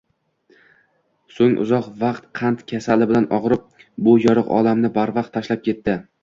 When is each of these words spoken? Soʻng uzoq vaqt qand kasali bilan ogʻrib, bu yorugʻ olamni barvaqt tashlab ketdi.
Soʻng 1.33 1.51
uzoq 1.65 1.89
vaqt 2.03 2.25
qand 2.39 2.63
kasali 2.71 3.09
bilan 3.11 3.27
ogʻrib, 3.39 3.69
bu 4.09 4.17
yorugʻ 4.25 4.51
olamni 4.63 4.93
barvaqt 4.97 5.33
tashlab 5.39 5.63
ketdi. 5.71 6.01